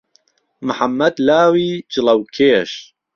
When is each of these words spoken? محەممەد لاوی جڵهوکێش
محەممەد 0.67 1.15
لاوی 1.27 1.69
جڵهوکێش 1.93 2.71